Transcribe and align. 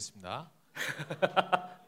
2부 0.00 0.10
가겠습니다. 0.10 0.50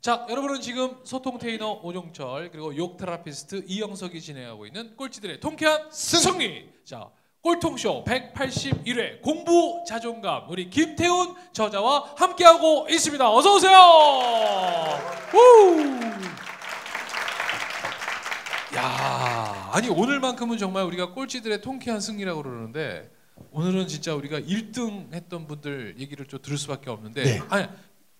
자, 0.00 0.26
여러분은 0.28 0.60
지금 0.60 0.98
소통 1.04 1.38
테이너 1.38 1.80
오종철 1.82 2.50
그리고 2.50 2.74
욕 2.76 2.96
테라피스트 2.96 3.64
이영석이 3.66 4.20
진행하고 4.20 4.66
있는 4.66 4.96
꼴찌들의 4.96 5.40
통쾌한 5.40 5.90
승! 5.92 6.20
승리. 6.20 6.68
자, 6.84 7.10
꼴통쇼 7.42 8.04
181회 8.04 9.22
공부 9.22 9.82
자존감 9.86 10.50
우리 10.50 10.68
김태훈 10.68 11.34
저자와 11.52 12.14
함께하고 12.16 12.86
있습니다. 12.90 13.32
어서 13.32 13.54
오세요. 13.54 13.78
우! 15.34 16.00
야, 18.76 19.70
아니 19.72 19.88
오늘만큼은 19.88 20.58
정말 20.58 20.84
우리가 20.84 21.12
꼴찌들의 21.12 21.60
통쾌한 21.60 22.00
승리라고 22.00 22.42
그러는데 22.42 23.10
오늘은 23.52 23.88
진짜 23.88 24.14
우리가 24.14 24.38
1등 24.40 25.12
했던 25.12 25.46
분들 25.46 25.96
얘기를 25.98 26.26
좀 26.26 26.40
들을 26.42 26.56
수밖에 26.56 26.90
없는데 26.90 27.22
네. 27.24 27.40
아니 27.48 27.66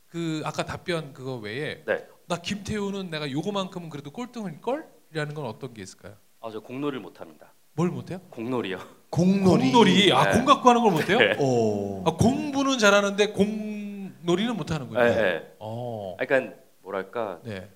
그 0.09 0.43
아까 0.45 0.65
답변 0.65 1.13
그거 1.13 1.37
외에 1.37 1.83
네. 1.87 2.07
나 2.27 2.37
김태훈은 2.37 3.11
내가 3.11 3.31
요거만큼은 3.31 3.89
그래도 3.91 4.11
꼴등일 4.11 4.61
걸이라는 4.61 5.35
건 5.35 5.47
어떤 5.47 5.73
게 5.75 5.83
있을까요? 5.83 6.15
아, 6.41 6.51
저 6.51 6.61
공놀이를 6.61 7.01
못 7.01 7.21
합니다. 7.21 7.53
뭘 7.75 7.89
못해요? 7.91 8.21
공놀이요. 8.31 8.79
공놀이. 9.11 9.71
공놀이 9.73 10.13
아 10.13 10.25
네. 10.25 10.33
공 10.33 10.45
갖고 10.45 10.69
하는 10.69 10.83
걸 10.83 10.93
못해요? 10.93 11.19
네. 11.19 11.37
오. 11.39 12.03
아, 12.07 12.17
공부는 12.17 12.79
잘하는데 12.79 13.33
공놀이는 13.33 14.57
못하는군요. 14.57 15.01
네, 15.01 15.15
네. 15.15 15.55
어, 15.59 16.17
아, 16.19 16.25
그러니까 16.25 16.57
뭐랄까 16.83 17.41
네, 17.45 17.71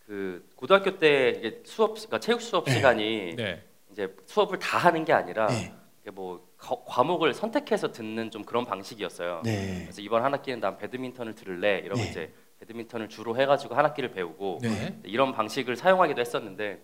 그 0.00 0.48
고등학교 0.56 0.98
때 0.98 1.34
이게 1.38 1.62
수업, 1.64 1.94
그러니까 1.94 2.18
체육 2.18 2.40
수업 2.42 2.64
네. 2.64 2.74
시간이 2.74 3.36
네, 3.36 3.62
이제 3.92 4.14
수업을 4.26 4.58
다 4.58 4.78
하는 4.78 5.04
게 5.04 5.12
아니라 5.12 5.46
네. 5.48 5.72
이게 6.02 6.10
뭐 6.10 6.38
거- 6.38 6.47
과목을 6.58 7.34
선택해서 7.34 7.92
듣는 7.92 8.30
좀 8.30 8.44
그런 8.44 8.64
방식이었어요. 8.64 9.42
네. 9.44 9.82
그래서 9.82 10.00
이번 10.02 10.24
한 10.24 10.32
학기는 10.34 10.60
난 10.60 10.76
배드민턴을 10.76 11.34
들을래 11.34 11.78
이러면 11.78 12.04
네. 12.04 12.10
이제 12.10 12.34
배드민턴을 12.60 13.08
주로 13.08 13.36
해가지고 13.36 13.76
한 13.76 13.84
학기를 13.84 14.10
배우고 14.10 14.58
네. 14.62 14.98
이런 15.04 15.32
방식을 15.32 15.76
사용하기도 15.76 16.20
했었는데 16.20 16.82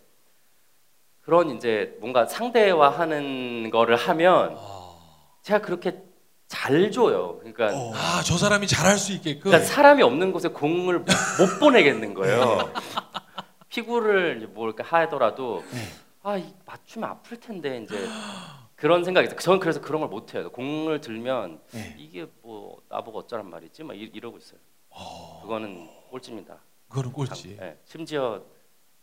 그런 1.22 1.50
이제 1.56 1.96
뭔가 2.00 2.26
상대화하는 2.26 3.70
거를 3.70 3.96
하면 3.96 4.56
아, 4.58 4.94
제가 5.42 5.60
그렇게 5.60 6.02
잘 6.46 6.90
줘요. 6.92 7.38
그러니까 7.38 7.70
어. 7.76 7.92
아, 7.94 8.22
저 8.24 8.36
사람이 8.36 8.66
잘할 8.68 8.96
수 8.98 9.12
있게끔. 9.12 9.50
그러니까 9.50 9.66
사람이 9.68 10.02
없는 10.02 10.30
곳에 10.32 10.48
공을 10.48 11.00
못 11.00 11.06
보내겠는 11.60 12.14
거예요. 12.14 12.70
피구를 13.68 14.36
이제 14.36 14.46
뭘 14.46 14.68
이렇게 14.68 14.82
하더라도 14.84 15.64
네. 15.72 15.80
아이 16.22 16.54
맞추면 16.64 17.08
아플 17.10 17.40
텐데 17.40 17.82
이제 17.82 17.96
그런 18.84 19.02
생각이 19.02 19.26
있어요. 19.28 19.38
저는 19.40 19.60
그래서 19.60 19.80
그런 19.80 20.02
걸 20.02 20.10
못 20.10 20.34
해요. 20.34 20.50
공을 20.52 21.00
들면 21.00 21.58
네. 21.72 21.96
이게 21.98 22.26
뭐 22.42 22.82
나보고 22.90 23.20
어쩌란 23.20 23.48
말이지? 23.48 23.82
막 23.82 23.94
이- 23.94 24.10
이러고 24.12 24.36
있어요. 24.36 24.60
그거는 25.40 25.88
꼴찌입니다. 26.10 26.58
그거는 26.90 27.10
꼴찌. 27.10 27.56
예, 27.62 27.78
심지어 27.86 28.42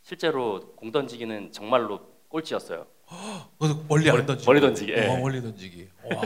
실제로 0.04 0.60
공 0.76 0.92
던지기는 0.92 1.52
정말로 1.52 2.00
꼴찌였어요. 2.30 2.86
그래서 3.58 3.84
멀리 3.90 4.08
안 4.12 4.24
던지기. 4.24 4.46
멀리 4.46 4.62
던지기, 4.62 4.92
예. 4.94 5.08
어, 5.08 5.18
멀리 5.18 5.42
던지기. 5.42 5.90
와, 6.14 6.22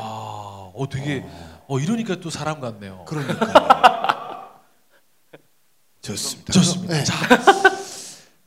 어 0.75 0.85
되게 0.91 1.23
어 1.69 1.79
이러니까 1.79 2.17
또 2.19 2.29
사람 2.29 2.59
같네요. 2.59 3.05
그러니까. 3.07 4.59
좋습니다. 6.01 6.51
좋습니다. 6.51 6.93
네. 6.93 7.03
자, 7.05 7.15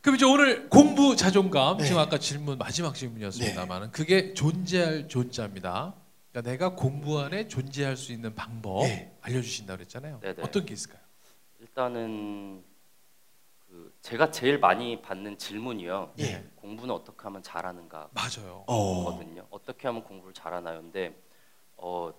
그럼 0.03 0.17
이제 0.17 0.27
오늘 0.27 0.69
공부 0.69 0.88
자존감 1.19 1.79
네. 1.79 1.85
지금 1.85 2.01
아까 2.01 2.17
질문 2.17 2.59
마지막 2.59 2.95
질문이었습니다만은 2.95 3.91
그게 3.91 4.33
존재할 4.35 5.09
존재입니다. 5.09 5.93
그러니까 6.31 6.51
내가 6.51 6.75
공부 6.77 7.19
안에 7.19 7.49
존재할 7.49 7.97
수 7.97 8.13
있는 8.13 8.37
방법 8.37 8.85
네. 8.85 9.13
알려주신다 9.23 9.75
그랬잖아요. 9.75 10.21
네네. 10.21 10.43
어떤 10.43 10.65
게 10.65 10.75
있을까요? 10.75 11.01
일단은 11.59 12.63
그 13.67 13.93
제가 14.01 14.31
제일 14.31 14.61
많이 14.61 15.03
받는 15.03 15.39
질문이요. 15.39 16.13
예. 16.21 16.45
공부는 16.55 16.95
어떻게 16.95 17.21
하면 17.25 17.43
잘하는가? 17.43 18.11
맞아요. 18.13 18.63
어. 18.69 19.05
거든요. 19.07 19.45
어떻게 19.51 19.89
하면 19.89 20.05
공부를 20.05 20.33
잘하나요? 20.33 20.81
근데 20.83 21.21
어, 21.77 22.13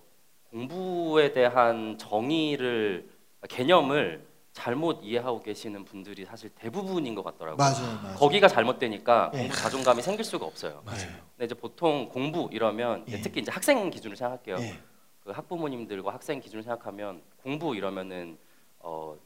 공부에 0.50 1.32
대한 1.32 1.96
정의를 1.96 3.08
개념을 3.48 4.29
잘못 4.52 5.00
이해하고 5.02 5.42
계시는 5.42 5.84
분들이 5.84 6.24
사실 6.24 6.50
대부분인 6.50 7.14
것 7.14 7.22
같더라고요. 7.22 7.56
맞아요. 7.56 8.00
맞아요. 8.02 8.16
거기가 8.16 8.48
잘못되니까 8.48 9.30
예. 9.34 9.38
공부 9.38 9.56
자존감이 9.56 10.02
생길 10.02 10.24
수가 10.24 10.44
없어요. 10.44 10.82
맞아요. 10.84 11.08
근데 11.36 11.44
이제 11.44 11.54
보통 11.54 12.08
공부 12.08 12.48
이러면 12.50 13.04
이제 13.06 13.18
예. 13.18 13.22
특히 13.22 13.40
이제 13.40 13.50
학생 13.50 13.88
기준으로 13.90 14.16
생각할게요. 14.16 14.56
예. 14.60 14.78
그 15.20 15.30
학부모님들과 15.30 16.12
학생 16.12 16.40
기준으로 16.40 16.62
생각하면 16.64 17.22
공부 17.36 17.76
이러면은 17.76 18.38
어, 18.80 19.16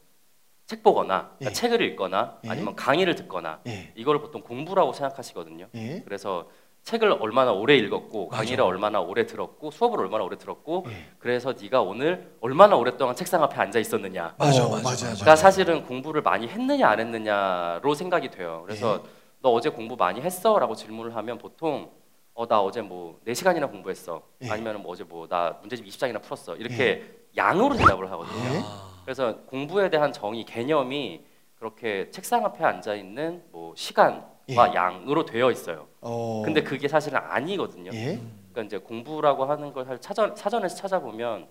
책 0.67 0.83
보거나 0.83 1.35
그러니까 1.37 1.49
예. 1.49 1.53
책을 1.53 1.81
읽거나 1.81 2.39
예. 2.45 2.49
아니면 2.49 2.75
강의를 2.75 3.15
듣거나 3.15 3.61
예. 3.67 3.91
이거를 3.95 4.21
보통 4.21 4.41
공부라고 4.41 4.93
생각하시거든요. 4.93 5.69
예. 5.73 6.01
그래서 6.05 6.49
책을 6.85 7.17
얼마나 7.19 7.51
오래 7.51 7.75
읽었고 7.75 8.27
맞아. 8.29 8.43
강의를 8.43 8.63
얼마나 8.63 9.01
오래 9.01 9.25
들었고 9.25 9.71
수업을 9.71 9.99
얼마나 9.99 10.23
오래 10.23 10.37
들었고 10.37 10.85
예. 10.87 10.91
그래서 11.17 11.53
네가 11.59 11.81
오늘 11.81 12.35
얼마나 12.41 12.75
오랫동안 12.75 13.15
책상 13.15 13.41
앞에 13.43 13.55
앉아 13.55 13.79
있었느냐. 13.79 14.35
맞아, 14.37 14.63
어, 14.65 14.69
맞아, 14.69 14.81
맞아. 14.83 15.05
그러니까 15.07 15.35
사실은 15.35 15.83
공부를 15.83 16.21
많이 16.21 16.47
했느냐 16.47 16.87
안 16.87 16.99
했느냐로 16.99 17.95
생각이 17.95 18.29
돼요. 18.29 18.61
그래서 18.65 19.01
예. 19.03 19.09
너 19.41 19.49
어제 19.49 19.69
공부 19.69 19.95
많이 19.95 20.21
했어?라고 20.21 20.75
질문을 20.75 21.15
하면 21.15 21.37
보통 21.39 21.89
어 22.35 22.45
나 22.47 22.61
어제 22.61 22.81
뭐 22.81 23.19
4시간이나 23.25 23.69
공부했어. 23.71 24.21
예. 24.43 24.49
아니면 24.51 24.83
뭐 24.83 24.91
어제 24.91 25.03
뭐 25.03 25.25
나 25.27 25.57
문제집 25.61 25.87
20장이나 25.87 26.21
풀었어. 26.21 26.55
이렇게 26.57 27.03
양으로 27.35 27.75
대답을 27.75 28.11
하거든요. 28.11 28.37
예. 28.53 28.59
아, 28.63 28.91
그래서 29.03 29.37
공부에 29.47 29.89
대한 29.89 30.13
정의 30.13 30.43
개념이 30.43 31.25
그렇게 31.55 32.11
책상 32.11 32.45
앞에 32.45 32.63
앉아 32.63 32.93
있는 32.93 33.41
뭐 33.51 33.73
시간과 33.75 34.34
예. 34.49 34.55
양으로 34.55 35.25
되어 35.25 35.51
있어요. 35.51 35.87
어. 36.01 36.41
근데 36.45 36.61
그게 36.63 36.87
사실은 36.87 37.19
아니거든요. 37.19 37.91
예. 37.93 38.19
그러니까 38.51 38.63
이제 38.63 38.77
공부라고 38.77 39.45
하는 39.45 39.73
걸 39.73 39.85
사실 39.85 39.99
사전 40.01 40.35
사전에서 40.35 40.75
찾아보면 40.75 41.47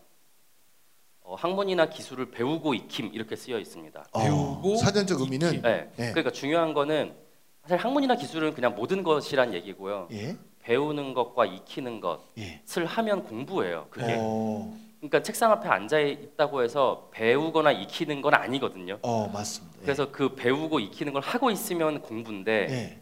어, 1.22 1.34
학문이나 1.34 1.86
기술을 1.86 2.30
배우고 2.30 2.74
익힘 2.74 3.10
이렇게 3.12 3.34
쓰여 3.34 3.58
있습니다. 3.58 4.04
어, 4.12 4.20
배우고 4.20 4.76
사전적 4.76 5.20
의미는 5.20 5.62
네. 5.62 5.90
예. 5.98 6.10
그러니까 6.10 6.30
중요한 6.30 6.74
거는 6.74 7.14
사실 7.62 7.76
학문이나 7.78 8.16
기술은 8.16 8.54
그냥 8.54 8.74
모든 8.74 9.02
것이란 9.02 9.54
얘기고요. 9.54 10.08
예. 10.12 10.36
배우는 10.60 11.14
것과 11.14 11.46
익히는 11.46 12.00
예. 12.38 12.60
것을 12.64 12.86
하면 12.86 13.24
공부예요. 13.24 13.86
그게. 13.90 14.16
어. 14.18 14.83
그러니까 15.04 15.22
책상 15.22 15.52
앞에 15.52 15.68
앉아 15.68 16.00
있다고 16.00 16.62
해서 16.62 17.10
배우거나 17.12 17.72
익히는 17.72 18.22
건 18.22 18.32
아니거든요. 18.32 18.98
어, 19.02 19.28
맞습니다. 19.28 19.76
예. 19.80 19.82
그래서 19.82 20.10
그 20.10 20.34
배우고 20.34 20.80
익히는 20.80 21.12
걸 21.12 21.20
하고 21.20 21.50
있으면 21.50 22.00
공부인데 22.00 22.66
예. 22.70 23.00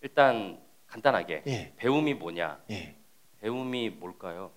일단 0.00 0.58
간단하게 0.88 1.44
예. 1.46 1.72
배움이 1.76 2.14
뭐냐? 2.14 2.58
예. 2.72 2.96
배움이 3.40 3.90
뭘까요? 3.90 4.50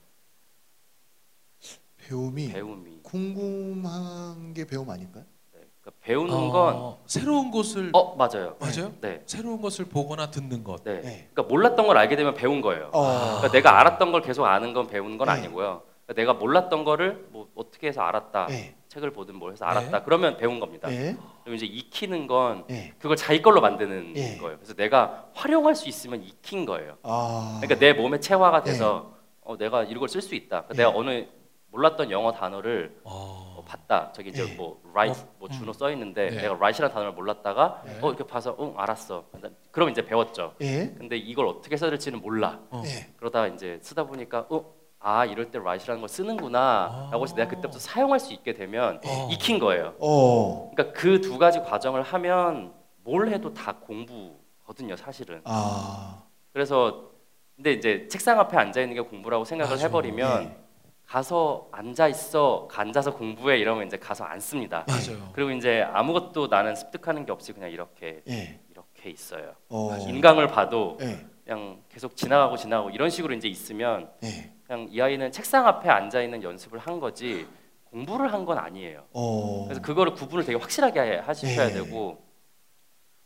배움이 1.97 2.52
배움이 2.52 3.00
궁금한 3.03 4.53
게 4.56 4.66
배움 4.66 4.90
아닐까요? 4.90 5.25
네. 5.53 5.59
그러니까 5.81 6.02
배우는 6.02 6.34
어, 6.34 6.52
건 6.52 6.97
새로운 7.06 7.52
것을 7.52 7.91
어 7.94 8.16
맞아요. 8.16 8.56
맞아요? 8.59 8.91
네. 9.02 9.22
새로운 9.28 9.62
것을 9.62 9.86
보거나 9.86 10.31
듣는 10.31 10.63
것. 10.63 10.84
네. 10.84 11.02
네. 11.02 11.30
그러니까 11.31 11.44
몰랐던 11.44 11.86
걸 11.86 11.96
알게 11.97 12.16
되면 12.16 12.34
배운 12.34 12.62
거예요. 12.62 12.90
어. 12.91 13.38
그러니까 13.38 13.52
내가 13.52 13.80
알았던 13.80 14.12
걸 14.12 14.21
계속 14.24 14.45
아는 14.45 14.74
건 14.74 14.88
배우는 14.88 15.19
건 15.19 15.27
네. 15.27 15.33
아니고요. 15.33 15.83
그러니까 16.07 16.13
내가 16.13 16.33
몰랐던 16.33 16.86
거를 16.86 17.27
뭐 17.31 17.50
어떻게 17.54 17.88
해서 17.88 18.01
알았다. 18.01 18.48
예. 18.51 18.75
책을 18.88 19.12
보든 19.12 19.36
뭘 19.36 19.51
해서 19.51 19.65
네. 19.65 19.71
알았다. 19.71 20.04
그러면 20.04 20.38
배운 20.38 20.59
겁니다. 20.59 20.89
예. 20.89 21.18
그럼 21.44 21.56
이제 21.56 21.65
익히는 21.65 22.27
건 22.27 22.63
예. 22.69 22.94
그걸 22.98 23.18
자기 23.18 23.42
걸로 23.42 23.59
만드는 23.59 24.13
예. 24.15 24.38
거예요. 24.38 24.56
그래서 24.57 24.74
내가 24.74 25.27
활용할 25.33 25.75
수 25.75 25.89
있으면 25.89 26.24
익힌 26.24 26.65
거예요. 26.65 26.98
아. 27.04 27.59
그러니까 27.62 27.80
내 27.80 27.92
몸에 27.94 28.19
체화가 28.21 28.63
돼서 28.63 29.13
어, 29.42 29.57
내가 29.57 29.83
이걸 29.83 30.07
쓸 30.07 30.21
수 30.21 30.33
있다. 30.33 30.63
그러니까 30.63 30.74
예. 30.75 30.77
내가 30.77 30.98
어느 30.98 31.27
몰랐던 31.71 32.09
영어 32.12 32.31
단어를 32.31 32.98
어, 33.04 33.57
어, 33.57 33.63
봤다. 33.68 34.13
저기 34.13 34.30
이제 34.30 34.50
예. 34.50 34.56
뭐 34.56 34.81
write 34.92 35.21
어, 35.21 35.27
뭐 35.39 35.50
음. 35.50 35.51
준호 35.51 35.74
써 35.74 35.92
있는데 35.92 36.30
네. 36.30 36.36
내가 36.44 36.54
write이라는 36.54 36.94
단어를 36.94 37.12
몰랐다가 37.12 37.81
네. 37.86 38.00
어 38.01 38.07
이렇게 38.07 38.24
봐서 38.25 38.56
응 38.62 38.74
알았어. 38.77 39.25
그럼 39.71 39.89
이제 39.89 40.06
배웠죠. 40.06 40.54
예. 40.62 40.95
근데 40.98 41.18
이걸 41.18 41.48
어떻게 41.48 41.75
써야 41.75 41.89
될지는 41.89 42.21
몰라. 42.21 42.62
어. 42.69 42.81
예. 42.86 43.12
그러다 43.18 43.48
이제 43.48 43.77
쓰다 43.81 44.06
보니까 44.06 44.48
어 44.50 44.76
아 44.99 45.25
이럴 45.25 45.51
때 45.51 45.57
write이라는 45.59 46.01
걸 46.01 46.09
쓰는구나 46.09 47.09
라고 47.11 47.23
해서 47.23 47.35
내가 47.35 47.49
그때부터 47.49 47.79
사용할 47.79 48.19
수 48.19 48.33
있게 48.33 48.53
되면 48.53 48.99
어. 49.05 49.29
익힌 49.31 49.59
거예요. 49.59 49.94
어. 49.99 50.71
그러니까 50.73 50.99
그 50.99 51.21
두 51.21 51.38
가지 51.38 51.59
과정을 51.61 52.01
하면 52.01 52.73
뭘 53.03 53.29
해도 53.29 53.53
다 53.53 53.75
공부거든요, 53.79 54.95
사실은. 54.95 55.41
아. 55.45 56.23
그래서 56.51 57.11
근데 57.55 57.73
이제 57.73 58.07
책상 58.09 58.39
앞에 58.39 58.57
앉아 58.57 58.81
있는 58.81 58.95
게 58.95 59.01
공부라고 59.01 59.45
생각을 59.45 59.71
맞아. 59.75 59.88
해버리면 59.88 60.44
예. 60.44 60.57
가서 61.05 61.69
앉아 61.71 62.07
있어, 62.09 62.67
앉아서 62.73 63.13
공부해 63.15 63.57
이러면 63.59 63.88
이제 63.88 63.97
가서 63.97 64.25
앉습니다. 64.25 64.85
맞아요. 64.88 65.29
그리고 65.33 65.51
이제 65.51 65.81
아무것도 65.94 66.47
나는 66.47 66.75
습득하는 66.75 67.25
게 67.25 67.31
없이 67.31 67.53
그냥 67.53 67.71
이렇게 67.71 68.21
예. 68.27 68.59
이렇게 68.69 69.09
있어요. 69.09 69.53
어. 69.69 69.95
인강을 70.07 70.47
봐도 70.47 70.97
예. 71.01 71.25
그냥 71.45 71.81
계속 71.89 72.15
지나가고 72.17 72.57
지나가고 72.57 72.89
이런 72.89 73.09
식으로 73.09 73.33
이제 73.35 73.47
있으면 73.47 74.09
예. 74.23 74.51
그냥 74.68 74.88
이 74.92 75.00
아이는 75.02 75.31
책상 75.31 75.66
앞에 75.66 75.90
앉아 75.90 76.22
있는 76.22 76.44
연습을 76.44 76.78
한 76.80 77.00
거지 77.00 77.48
공부를 77.86 78.34
한 78.34 78.46
건 78.46 78.58
아니에요. 78.58 79.06
어. 79.14 79.64
그래서 79.66 79.81
그거를 79.81 80.14
구분을 80.14 80.44
되게 80.46 80.58
확실하게 80.60 81.18
하셔야 81.19 81.68
네. 81.68 81.74
되고 81.74 82.22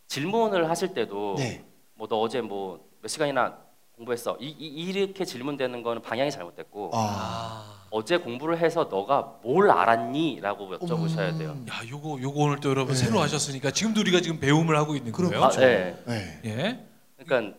질문을 0.08 0.70
하실 0.70 0.94
때도 0.94 1.36
네. 1.38 1.64
뭐너 1.96 2.18
어제 2.20 2.42
뭐 2.42 2.80
몇 3.02 3.08
시간이나 3.08 3.58
공부했어 3.94 4.38
이, 4.40 4.46
이, 4.48 4.68
이 4.68 4.92
렇게 5.08 5.26
질문되는 5.26 5.82
거는 5.82 6.04
방향이 6.04 6.30
잘못됐고 6.30 6.92
아. 6.94 7.88
어제 7.90 8.18
공부를 8.18 8.60
해서 8.60 8.88
너가 8.92 9.40
뭘 9.42 9.72
알았니?라고 9.72 10.70
여쭤보셔야 10.78 11.36
돼요. 11.38 11.52
음. 11.54 11.66
야, 11.68 11.82
요거 11.90 12.20
요거 12.22 12.40
오늘 12.40 12.60
또 12.60 12.70
여러분 12.70 12.94
네. 12.94 13.00
새로 13.04 13.20
하셨으니까 13.20 13.72
지금도 13.72 14.02
우리가 14.02 14.22
지금 14.22 14.40
배움을 14.40 14.78
하고 14.78 14.96
있는 14.96 15.12
그럼 15.12 15.32
거예요. 15.32 15.44
아, 15.46 15.50
그렇죠. 15.50 15.66
네. 15.66 15.98
네. 16.06 16.42
예. 16.46 16.86
그러니까 17.26 17.58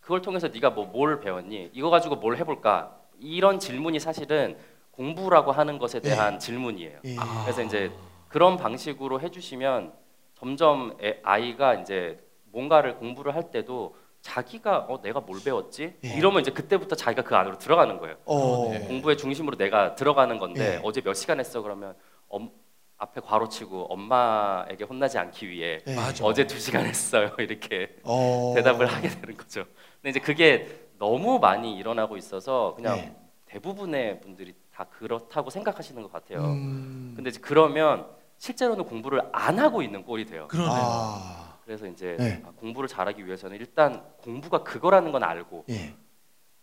그걸 0.00 0.20
통해서 0.20 0.48
네가 0.48 0.70
뭐 0.70 0.86
뭘 0.86 1.20
배웠니? 1.20 1.70
이거 1.72 1.88
가지고 1.90 2.16
뭘 2.16 2.36
해볼까? 2.36 2.98
이런 3.22 3.58
질문이 3.58 4.00
사실은 4.00 4.56
공부라고 4.90 5.52
하는 5.52 5.78
것에 5.78 6.00
대한 6.00 6.38
질문이에요. 6.38 6.98
예. 7.04 7.16
아. 7.18 7.42
그래서 7.44 7.62
이제 7.62 7.90
그런 8.28 8.56
방식으로 8.56 9.20
해주시면 9.20 9.92
점점 10.34 10.96
애- 11.02 11.20
아이가 11.22 11.74
이제 11.74 12.18
뭔가를 12.46 12.96
공부를 12.96 13.34
할 13.34 13.50
때도 13.50 13.94
자기가 14.20 14.86
어 14.88 15.00
내가 15.02 15.20
뭘 15.20 15.40
배웠지? 15.42 15.94
예. 16.04 16.08
이러면 16.16 16.42
이제 16.42 16.50
그때부터 16.50 16.94
자기가 16.94 17.22
그 17.22 17.34
안으로 17.36 17.58
들어가는 17.58 17.98
거예요. 17.98 18.16
어. 18.24 18.68
그러네. 18.68 18.86
공부의 18.86 19.16
중심으로 19.16 19.56
내가 19.56 19.94
들어가는 19.94 20.38
건데 20.38 20.74
예. 20.76 20.80
어제 20.82 21.00
몇 21.00 21.14
시간 21.14 21.40
했어 21.40 21.62
그러면 21.62 21.94
엄, 22.28 22.50
앞에 22.98 23.20
괄호 23.20 23.48
치고 23.48 23.86
엄마에게 23.92 24.84
혼나지 24.84 25.18
않기 25.18 25.48
위해 25.48 25.80
예. 25.88 25.96
어제 26.22 26.46
두 26.46 26.58
시간 26.60 26.84
했어요 26.84 27.30
이렇게 27.38 27.96
어. 28.04 28.52
대답을 28.56 28.86
하게 28.86 29.08
되는 29.08 29.36
거죠. 29.36 29.64
근데 30.00 30.10
이제 30.10 30.20
그게 30.20 30.68
너무 31.02 31.40
많이 31.40 31.76
일어나고 31.76 32.16
있어서 32.16 32.74
그냥 32.76 32.94
네. 32.94 33.16
대부분의 33.46 34.20
분들이 34.20 34.54
다 34.72 34.84
그렇다고 34.84 35.50
생각하시는 35.50 36.00
것 36.00 36.12
같아요. 36.12 36.44
음. 36.44 37.12
근데 37.16 37.28
이제 37.30 37.40
그러면 37.40 38.06
실제로는 38.38 38.84
공부를 38.84 39.20
안 39.32 39.58
하고 39.58 39.82
있는 39.82 40.04
꼴이 40.04 40.26
돼요. 40.26 40.46
그러네요. 40.46 40.72
아. 40.80 41.58
그래서 41.64 41.88
이제 41.88 42.16
네. 42.20 42.40
아, 42.46 42.52
공부를 42.52 42.88
잘하기 42.88 43.26
위해서는 43.26 43.56
일단 43.56 44.04
공부가 44.18 44.62
그거라는 44.62 45.10
건 45.10 45.24
알고 45.24 45.64
예. 45.70 45.92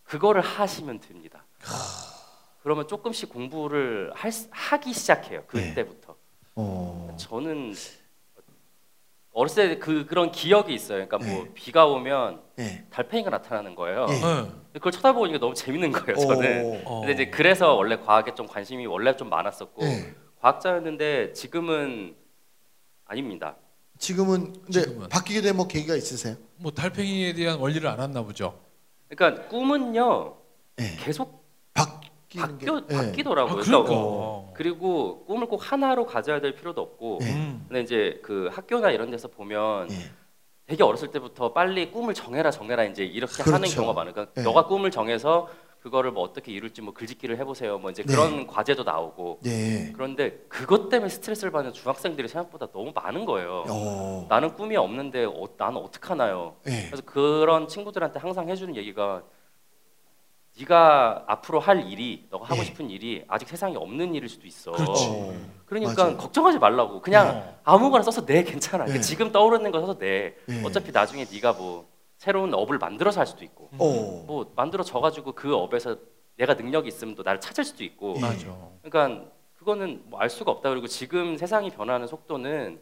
그거를 0.04 0.42
하시면 0.42 1.02
됩니다. 1.02 1.44
그러면 2.64 2.88
조금씩 2.88 3.28
공부를 3.28 4.14
할, 4.16 4.32
수- 4.32 4.48
하기 4.52 4.94
시작해요. 4.94 5.42
네. 5.54 5.70
그때부터. 5.70 6.16
어. 6.56 7.14
저는 7.20 7.74
어렸을 9.40 9.70
때 9.76 9.80
그 9.80 10.06
그런 10.06 10.32
기억이 10.32 10.74
있어요. 10.74 11.06
그러니까 11.08 11.18
뭐 11.18 11.44
네. 11.46 11.52
비가 11.54 11.86
오면 11.86 12.42
예. 12.60 12.84
달팽이가 12.90 13.30
나타나는 13.30 13.74
거예요. 13.76 14.06
예. 14.10 14.14
예. 14.16 14.20
근데 14.22 14.74
그걸 14.74 14.92
쳐다보니까 14.92 15.40
너무 15.40 15.54
재밌는 15.54 15.92
거예요. 15.94 16.18
저는. 16.20 16.66
어. 16.66 16.82
어. 16.86 17.00
근데 17.02 17.14
이제 17.14 17.26
그래서 17.32 17.74
원래 17.76 17.98
과학에 17.98 18.36
좀 18.36 18.48
관심이 18.48 18.86
원래 18.86 19.16
좀 19.16 19.30
많았었고 19.30 19.82
예. 19.86 20.14
과학자였는데 20.42 21.32
지금은 21.34 22.16
아닙니다. 23.06 23.56
지금은 23.98 24.54
근데 24.64 24.82
지금은. 24.82 25.10
바뀌게 25.10 25.42
된 25.42 25.56
뭐 25.56 25.68
계기가 25.68 25.96
있으세요? 25.96 26.36
뭐 26.58 26.72
달팽이에 26.72 27.34
대한 27.34 27.60
원리를 27.60 27.88
알았나 27.88 28.22
보죠. 28.24 28.60
그러니까 29.10 29.48
꿈은요 29.48 30.36
예. 30.82 30.96
계속 31.00 31.39
바뀌는 32.38 32.58
바뀌어 32.58 32.86
게 32.86 32.86
예. 32.92 32.98
바뀌더라고요. 32.98 33.54
아, 33.54 33.62
그러니까 33.62 33.84
그러니까. 33.90 34.54
그리고 34.54 35.26
꿈을 35.26 35.48
꼭 35.48 35.72
하나로 35.72 36.06
가져야 36.06 36.40
될 36.40 36.54
필요도 36.54 36.82
없고 36.82 37.20
예. 37.24 37.34
음. 37.34 37.66
근데 37.68 37.82
이제 37.82 38.20
그 38.24 38.50
학교나 38.52 38.92
이런 38.92 39.10
데서 39.10 39.28
보면 39.28 39.90
예. 39.92 39.96
되게 40.68 40.84
어렸을 40.84 41.10
때부터 41.10 41.54
빨리 41.54 41.92
꿈을 41.92 42.14
정해라 42.14 42.52
정해라 42.52 42.84
이제 42.84 43.04
이렇게 43.04 43.34
그렇죠. 43.42 43.54
하는 43.54 43.68
경우가 43.68 43.94
많아요. 43.94 44.14
그러니까 44.14 44.34
네. 44.36 44.44
너가 44.44 44.68
꿈을 44.68 44.92
정해서 44.92 45.50
그거를 45.80 46.12
뭐 46.12 46.24
어떻게 46.24 46.52
이룰지 46.52 46.82
뭐 46.82 46.94
글짓기를 46.94 47.38
해보세요. 47.38 47.80
뭐 47.80 47.90
이제 47.90 48.04
네. 48.04 48.14
그런 48.14 48.46
과제도 48.46 48.84
나오고 48.84 49.40
예. 49.46 49.92
그런데 49.94 50.46
그것 50.50 50.90
때문에 50.90 51.10
스트레스를 51.10 51.52
받는 51.52 51.74
중학생들이 51.74 52.28
생각보다 52.28 52.68
너무 52.72 52.92
많은 52.94 53.26
거예요. 53.26 53.64
어. 53.68 54.28
나는 54.30 54.54
꿈이 54.54 54.76
없는데 54.78 55.26
어, 55.26 55.48
나는 55.58 55.78
어떡하나요? 55.78 56.58
예. 56.68 56.88
그래서 56.88 57.02
그런 57.06 57.68
친구들한테 57.68 58.20
항상 58.20 58.50
해주는 58.50 58.76
얘기가 58.76 59.24
네가 60.60 61.24
앞으로 61.28 61.60
할 61.60 61.90
일이 61.90 62.28
너가 62.30 62.46
하고 62.46 62.60
예. 62.62 62.66
싶은 62.66 62.90
일이 62.90 63.24
아직 63.28 63.48
세상에 63.48 63.76
없는 63.76 64.14
일일 64.16 64.28
수도 64.28 64.46
있어. 64.46 64.72
그렇지. 64.72 65.06
어. 65.10 65.34
그러니까 65.66 66.04
맞아요. 66.04 66.18
걱정하지 66.18 66.60
말라고 66.60 67.02
그냥 67.02 67.28
어. 67.30 67.60
아무거나 67.64 68.04
써서 68.04 68.26
내 68.26 68.44
괜찮아. 68.44 68.86
예. 68.94 69.00
지금 69.00 69.32
떠오르는 69.32 69.72
거 69.72 69.80
써서 69.80 69.98
내. 69.98 70.36
예. 70.50 70.62
어차피 70.64 70.92
나중에 70.92 71.26
네가 71.32 71.54
뭐 71.54 71.88
새로운 72.18 72.54
업을 72.54 72.78
만들어서 72.78 73.22
할 73.22 73.28
수도 73.28 73.44
있고 73.46 73.70
어. 73.78 74.24
뭐 74.28 74.52
만들어 74.56 74.84
져 74.84 75.00
가지고 75.00 75.32
그 75.34 75.56
업에서 75.56 75.96
내가 76.38 76.54
능력이 76.54 76.88
있으면 76.88 77.16
또 77.16 77.24
나를 77.24 77.40
찾을 77.40 77.64
수도 77.64 77.84
있고 77.84 78.16
예. 78.18 78.22
맞아. 78.22 78.48
그러니까 78.84 79.26
그거는 79.58 80.04
뭐 80.06 80.20
알 80.20 80.30
수가 80.30 80.52
없다 80.52 80.70
그리고 80.70 80.88
지금 80.88 81.38
세상이 81.38 81.70
변하는 81.70 82.08
속도는 82.08 82.82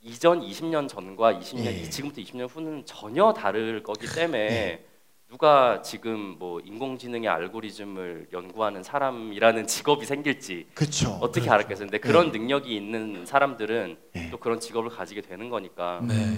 이전 0.00 0.40
20년 0.40 0.88
전과 0.88 1.34
20년 1.34 1.66
예. 1.66 1.82
지금부터 1.88 2.20
20년 2.22 2.48
후는 2.50 2.84
전혀 2.86 3.32
다를 3.32 3.84
거기 3.84 4.06
때문에 4.08 4.84
누가 5.32 5.80
지금 5.80 6.36
뭐 6.38 6.60
인공지능의 6.60 7.26
알고리즘을 7.26 8.28
연구하는 8.34 8.82
사람이라는 8.82 9.66
직업이 9.66 10.04
생길지 10.04 10.66
그렇죠. 10.74 11.12
어떻게 11.22 11.46
그렇죠. 11.46 11.52
알았겠어요? 11.54 11.86
근데 11.86 11.96
그런 11.96 12.32
능력이 12.32 12.76
있는 12.76 13.24
사람들은 13.24 13.96
예. 14.16 14.28
또 14.30 14.36
그런 14.36 14.60
직업을 14.60 14.90
가지게 14.90 15.22
되는 15.22 15.48
거니까 15.48 16.00
음. 16.00 16.08
네. 16.08 16.36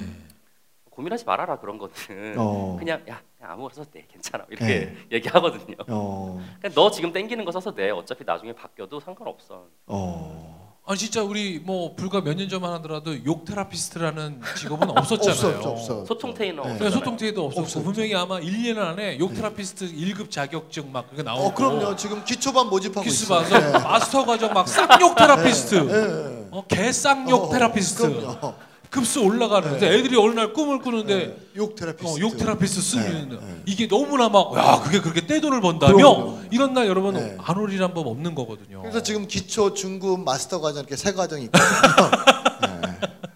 고민하지 0.91 1.25
말아라 1.25 1.59
그런 1.59 1.77
거는 1.77 2.37
어. 2.39 2.77
그냥 2.79 3.01
야 3.09 3.21
그냥 3.37 3.51
아무거나 3.53 3.75
써도 3.75 3.91
돼 3.91 4.07
괜찮아 4.09 4.47
이렇게 4.49 4.65
네. 4.65 4.97
얘기하거든요. 5.11 5.75
어. 5.89 6.41
그냥 6.61 6.73
너 6.77 6.89
지금 6.93 7.13
땡기는 7.13 7.45
거 7.45 7.51
써서 7.51 7.75
돼 7.75 7.91
어차피 7.91 8.23
나중에 8.25 8.53
바뀌어도 8.53 9.01
상관없어. 9.01 9.67
어. 9.89 10.64
아니 10.87 10.99
진짜 10.99 11.23
우리 11.23 11.59
뭐 11.65 11.95
불과 11.97 12.21
몇 12.21 12.35
년 12.37 12.47
전만 12.49 12.71
하더라도 12.75 13.17
욕 13.25 13.47
테라피스트라는 13.47 14.41
직업은 14.59 14.91
없었잖아요. 14.99 15.57
없어, 15.57 15.71
없어. 15.71 16.05
소통 16.05 16.35
테이너 16.35 16.63
네. 16.63 16.75
그러니까 16.75 16.91
소통 16.91 17.17
테이도 17.17 17.43
없었고 17.47 17.63
없었죠. 17.63 17.83
분명히 17.85 18.15
아마 18.15 18.39
1, 18.39 18.53
2년 18.75 18.79
안에 18.79 19.19
욕 19.19 19.33
therapist 19.35 19.87
1급 19.95 20.31
자격증 20.31 20.93
막 20.93 21.09
그게 21.09 21.23
나오고 21.23 21.47
어, 21.47 21.55
그럼요. 21.55 21.97
지금 21.97 22.23
기초반 22.25 22.69
모집하고 22.69 23.03
키스 23.03 23.25
있어요. 23.25 23.41
봐서 23.49 23.79
마스터 23.89 24.25
과정 24.27 24.53
막 24.53 24.69
쌍욕 24.69 25.17
therapist, 25.17 25.75
예. 25.77 26.49
어, 26.51 26.65
개쌍욕 26.69 27.45
어, 27.45 27.51
therapist 27.51 28.03
그럼요. 28.21 28.55
급수 28.95 29.21
올라가는. 29.23 29.69
그래서 29.69 29.87
애들이 29.87 30.17
어느 30.17 30.35
날 30.35 30.53
꿈을 30.53 30.79
꾸는데 30.79 31.15
네. 31.17 31.37
욕 31.57 31.75
therapist. 31.75 32.07
어, 32.09 32.21
욕 32.21 32.37
therapist 32.39 32.81
쓰면 32.81 33.29
네, 33.29 33.37
네. 33.37 33.63
이게 33.67 33.89
너무나 33.89 34.29
막 34.29 34.55
야 34.57 34.81
그게 34.85 35.01
그렇게 35.01 35.27
떼돈을 35.27 35.61
번다며 35.61 35.97
그럼요. 35.97 36.39
이런 36.53 36.75
날 36.75 36.87
여러분 36.87 37.15
네. 37.15 37.37
안 37.43 37.59
오리란 37.59 37.93
법 37.93 38.07
없는 38.07 38.37
거거든요. 38.37 38.83
그래서 38.83 39.03
지금 39.03 39.27
기초, 39.27 39.75
중급, 39.75 40.21
마스터 40.21 40.61
과정 40.61 40.81
이렇게 40.83 40.95
세 40.97 41.13
과정이 41.13 41.45
있거든요. 41.47 42.11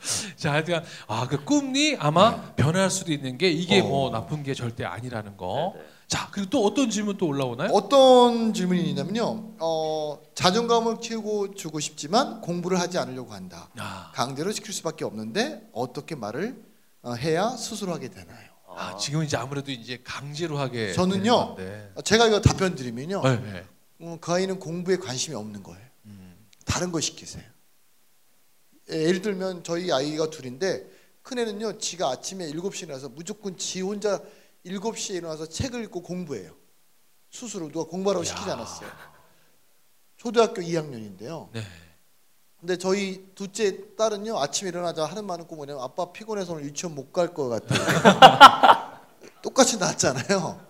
네. 0.00 0.36
자, 0.36 0.52
하여튼 0.52 0.82
아 1.06 1.26
그 1.28 1.44
꿈이 1.44 1.96
아마 1.98 2.52
변할 2.54 2.90
수도 2.90 3.12
있는 3.12 3.36
게 3.38 3.50
이게 3.50 3.80
어. 3.80 3.84
뭐 3.84 4.10
나쁜 4.10 4.42
게 4.42 4.54
절대 4.54 4.84
아니라는 4.84 5.36
거. 5.36 5.72
네, 5.76 5.80
네. 5.82 5.88
자, 6.08 6.28
그리고 6.30 6.48
또 6.48 6.64
어떤 6.64 6.88
질문 6.88 7.18
또 7.18 7.26
올라오나요? 7.26 7.70
어떤 7.72 8.54
질문이 8.54 8.82
있냐면요. 8.90 9.54
어, 9.60 10.18
자존감을 10.34 11.00
키우고 11.00 11.54
주고 11.54 11.80
싶지만 11.80 12.40
공부를 12.40 12.80
하지 12.80 12.96
않으려고 12.98 13.32
한다. 13.34 13.68
아, 13.76 14.10
강제로 14.14 14.50
시킬 14.52 14.72
수밖에 14.72 15.04
없는데 15.04 15.68
어떻게 15.72 16.14
말을 16.14 16.64
어, 17.02 17.12
해야 17.12 17.50
스스로 17.50 17.92
하게 17.92 18.08
되나요? 18.08 18.48
아, 18.74 18.96
지금 18.96 19.22
이제 19.24 19.36
아무래도 19.36 19.70
이제 19.70 20.00
강제로 20.04 20.56
하게 20.58 20.92
저는요. 20.92 21.56
제가 22.04 22.26
이거 22.26 22.40
답변 22.40 22.74
드리면요. 22.74 23.22
네, 23.22 23.36
네. 23.36 23.64
어, 24.00 24.16
그 24.20 24.32
아이는 24.32 24.58
공부에 24.60 24.96
관심이 24.96 25.34
없는 25.36 25.62
거예요. 25.62 25.84
음. 26.06 26.36
다른 26.64 26.90
거 26.92 27.00
시키세요. 27.00 27.42
예, 28.90 29.02
예를 29.04 29.22
들면 29.22 29.64
저희 29.64 29.92
아이가 29.92 30.30
둘인데 30.30 30.88
큰애는요. 31.22 31.78
지가 31.78 32.08
아침에 32.08 32.50
7시에 32.50 32.84
일어나서 32.84 33.08
무조건 33.10 33.56
지 33.56 33.80
혼자 33.82 34.22
7시에 34.64 35.16
일어나서 35.16 35.46
책을 35.46 35.84
읽고 35.84 36.02
공부해요. 36.02 36.54
스스로 37.30 37.70
누가 37.70 37.88
공부하라고 37.90 38.24
시키지 38.24 38.48
야. 38.48 38.54
않았어요. 38.54 38.88
초등학교 40.16 40.62
2학년인데요. 40.62 41.50
네. 41.52 41.62
근데 42.58 42.76
저희 42.76 43.28
둘째 43.34 43.94
딸은요. 43.94 44.36
아침에 44.38 44.70
일어나자 44.70 45.04
하는 45.04 45.24
말은 45.26 45.46
꼭 45.46 45.56
뭐냐면 45.56 45.82
아빠 45.82 46.10
피곤해서 46.10 46.54
오늘 46.54 46.64
유치원 46.64 46.94
못 46.94 47.12
갈 47.12 47.32
것 47.34 47.48
같아요. 47.48 47.78
똑같이 49.42 49.78
낳았잖아요. 49.78 50.66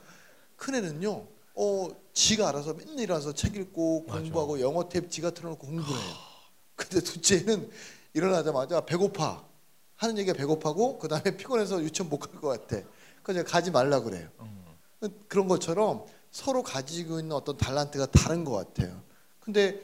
큰애는요. 0.56 1.26
어, 1.54 1.88
지가 2.12 2.48
알아서 2.50 2.74
맨날 2.74 2.98
일어나서 3.00 3.32
책 3.32 3.56
읽고 3.56 4.04
맞아. 4.08 4.20
공부하고 4.20 4.60
영어 4.60 4.88
탭 4.88 5.10
지가 5.10 5.30
틀어놓고 5.30 5.66
공부를 5.66 5.98
해요. 6.00 6.14
근데 6.76 7.00
둘째는 7.00 7.70
일어나자마자 8.18 8.80
배고파 8.82 9.42
하는 9.96 10.18
얘기가 10.18 10.36
배고파고 10.36 10.98
그 10.98 11.08
다음에 11.08 11.36
피곤해서 11.36 11.80
유치원 11.82 12.10
못 12.10 12.18
갈 12.18 12.40
것 12.40 12.48
같아. 12.48 12.82
그래서 13.22 13.40
제가 13.40 13.50
가지 13.50 13.70
말라 13.70 14.00
그래요. 14.00 14.28
음. 14.40 14.64
그런 15.28 15.46
것처럼 15.48 16.04
서로 16.32 16.62
가지고 16.62 17.20
있는 17.20 17.32
어떤 17.36 17.56
달란트가 17.56 18.06
다른 18.06 18.44
것 18.44 18.52
같아요. 18.52 19.00
근데 19.40 19.80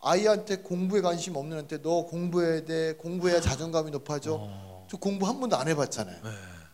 아이한테 0.00 0.56
공부에 0.56 1.00
관심 1.00 1.36
없는 1.36 1.56
한테 1.58 1.82
너 1.82 2.04
공부해야 2.06 2.64
돼 2.64 2.94
공부해야 2.94 3.40
자존감이 3.40 3.90
높아져. 3.90 4.36
어. 4.40 4.86
저 4.90 4.96
공부 4.96 5.26
한 5.26 5.38
번도 5.40 5.56
안 5.56 5.68
해봤잖아요. 5.68 6.16
네. 6.22 6.30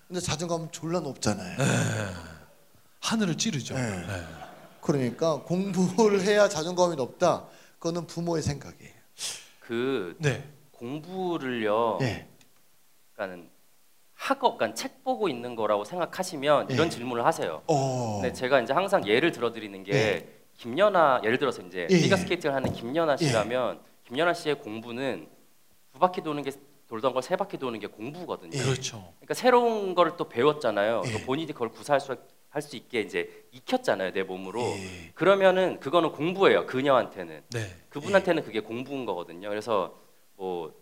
근데 0.06 0.20
자존감은 0.20 0.70
졸라 0.72 1.00
높잖아요. 1.00 1.56
하늘을 3.00 3.36
찌르죠. 3.36 3.74
네. 3.74 4.06
네. 4.06 4.24
그러니까 4.80 5.42
공부를 5.42 6.22
해야 6.22 6.48
자존감이 6.48 6.96
높다. 6.96 7.46
그거는 7.78 8.06
부모의 8.06 8.42
생각이에요. 8.42 8.92
그 9.60 10.16
네. 10.18 10.48
공부를요. 10.78 11.99
예. 12.02 12.26
그러니까는 13.14 13.50
학업, 14.14 14.58
그러니까 14.58 14.75
책 14.75 15.04
보고 15.04 15.28
있는 15.28 15.54
거라고 15.54 15.85
생각하시면 15.85 16.70
이런 16.70 16.87
예. 16.87 16.90
질문을 16.90 17.25
하세요. 17.25 17.62
어. 17.66 18.20
근데 18.20 18.32
제가 18.32 18.61
이제 18.61 18.73
항상 18.73 19.06
예를 19.06 19.30
들어드리는 19.32 19.85
게 19.85 19.92
예. 19.92 20.28
김연아 20.56 21.20
예를 21.25 21.38
들어서 21.38 21.62
이제 21.62 21.87
예, 21.90 21.97
피겨 22.00 22.16
예. 22.16 22.20
스케이팅을 22.20 22.54
하는 22.54 22.73
김연아 22.73 23.16
예. 23.20 23.25
씨라면 23.26 23.80
김연아 24.04 24.35
씨의 24.35 24.56
공부는 24.61 25.28
두 25.92 25.99
바퀴 25.99 26.23
도는 26.23 26.42
게 26.42 26.50
돌던 26.88 27.12
걸 27.12 27.23
세 27.23 27.37
바퀴 27.37 27.58
도는 27.58 27.78
게 27.80 27.87
공부거든요. 27.87 28.50
예. 28.58 28.62
그렇죠. 28.62 29.12
그러니까 29.18 29.35
새로운 29.35 29.94
거를 29.94 30.12
또 30.16 30.28
배웠잖아요. 30.28 31.02
예. 31.06 31.12
또 31.12 31.18
본인이 31.26 31.52
그걸 31.52 31.68
구사할 31.68 32.00
수, 32.00 32.16
할수 32.49 32.75
있게 32.76 33.00
이제 33.02 33.47
익혔잖아요 33.52 34.12
내 34.12 34.23
몸으로. 34.25 34.62
예. 34.62 35.11
그러면은 35.14 35.78
그거는 35.80 36.11
공부예요. 36.12 36.66
그녀한테는. 36.66 37.42
네. 37.50 37.61
그분한테는 37.90 38.42
그게 38.42 38.61
공부인 38.61 39.04
거거든요. 39.06 39.49
그래서 39.49 39.94
뭐, 40.38 40.73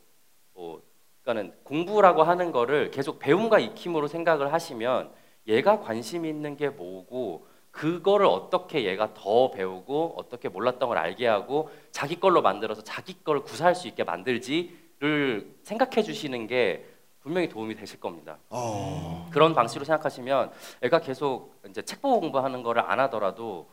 뭐, 0.52 0.82
그러니까는 1.22 1.56
공부라고 1.64 2.22
하는 2.22 2.52
거를 2.52 2.90
계속 2.90 3.18
배움과 3.18 3.58
익힘으로 3.58 4.06
생각을 4.06 4.52
하시면 4.52 5.10
얘가 5.48 5.80
관심 5.80 6.24
있는 6.24 6.56
게 6.56 6.68
뭐고 6.68 7.46
그거를 7.70 8.26
어떻게 8.26 8.84
얘가 8.84 9.12
더 9.14 9.50
배우고 9.50 10.14
어떻게 10.18 10.48
몰랐던 10.48 10.88
걸 10.88 10.98
알게 10.98 11.26
하고 11.26 11.70
자기 11.90 12.20
걸로 12.20 12.42
만들어서 12.42 12.82
자기 12.82 13.22
걸 13.24 13.40
구사할 13.42 13.74
수 13.74 13.88
있게 13.88 14.04
만들지를 14.04 15.56
생각해 15.62 16.02
주시는 16.02 16.46
게 16.46 16.86
분명히 17.20 17.48
도움이 17.48 17.74
되실 17.74 17.98
겁니다. 17.98 18.38
어. 18.50 19.28
그런 19.32 19.54
방식으로 19.54 19.84
생각하시면 19.84 20.52
애가 20.82 21.00
계속 21.00 21.54
이제 21.68 21.82
책 21.82 22.00
보고 22.00 22.20
공부하는 22.20 22.62
거를 22.62 22.82
안 22.82 23.00
하더라도 23.00 23.68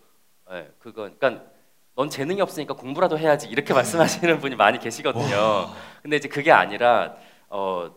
예, 0.51 0.71
그건 0.79 1.15
그러니까 1.17 1.45
넌 1.95 2.09
재능이 2.09 2.41
없으니까 2.41 2.73
공부라도 2.73 3.17
해야지 3.19 3.47
이렇게 3.47 3.73
말씀하시는 3.73 4.39
분이 4.39 4.55
많이 4.55 4.79
계시거든요. 4.79 5.69
근데 6.01 6.17
이제 6.17 6.27
그게 6.27 6.51
아니라 6.51 7.15
어 7.49 7.91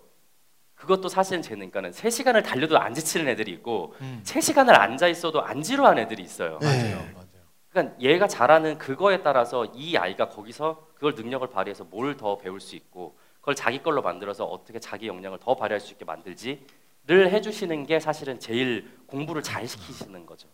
그것도 0.74 1.08
사실은 1.08 1.40
재능 1.40 1.70
그러니까는 1.70 1.90
3시간을 1.92 2.44
달려도 2.44 2.78
안 2.78 2.92
지치는 2.92 3.26
애들이 3.28 3.52
있고 3.52 3.94
음. 4.02 4.20
3시간을 4.24 4.78
앉아 4.78 5.08
있어도 5.08 5.42
안 5.42 5.62
지루한 5.62 5.98
애들이 5.98 6.22
있어요. 6.22 6.58
네. 6.60 6.66
맞아요. 6.66 6.96
맞아요. 7.14 7.26
그러니까 7.70 7.96
얘가 8.00 8.28
잘하는 8.28 8.76
그거에 8.76 9.22
따라서 9.22 9.64
이 9.74 9.96
아이가 9.96 10.28
거기서 10.28 10.88
그걸 10.94 11.14
능력을 11.14 11.48
발휘해서 11.48 11.84
뭘 11.84 12.16
더 12.16 12.36
배울 12.36 12.60
수 12.60 12.76
있고 12.76 13.16
그걸 13.40 13.54
자기 13.54 13.82
걸로 13.82 14.02
만들어서 14.02 14.44
어떻게 14.44 14.78
자기 14.78 15.06
역량을 15.08 15.38
더 15.38 15.54
발휘할 15.54 15.80
수 15.80 15.92
있게 15.92 16.04
만들지를 16.04 16.66
해주시는 17.08 17.86
게 17.86 17.98
사실은 17.98 18.38
제일 18.38 18.90
공부를 19.06 19.42
잘 19.42 19.66
시키시는 19.66 20.26
거죠. 20.26 20.48